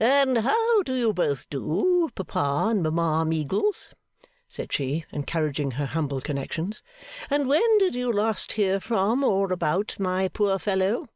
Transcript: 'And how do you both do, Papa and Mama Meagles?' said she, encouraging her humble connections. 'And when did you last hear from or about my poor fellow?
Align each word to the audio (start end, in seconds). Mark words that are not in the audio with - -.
'And 0.00 0.38
how 0.38 0.82
do 0.82 0.94
you 0.96 1.12
both 1.12 1.48
do, 1.48 2.10
Papa 2.16 2.70
and 2.70 2.82
Mama 2.90 3.24
Meagles?' 3.24 3.92
said 4.48 4.72
she, 4.72 5.04
encouraging 5.12 5.70
her 5.70 5.86
humble 5.86 6.20
connections. 6.20 6.82
'And 7.30 7.46
when 7.48 7.78
did 7.78 7.94
you 7.94 8.12
last 8.12 8.50
hear 8.54 8.80
from 8.80 9.22
or 9.22 9.52
about 9.52 9.94
my 10.00 10.26
poor 10.26 10.58
fellow? 10.58 11.06